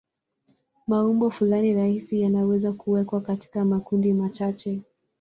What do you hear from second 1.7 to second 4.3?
rahisi yanaweza kuwekwa katika makundi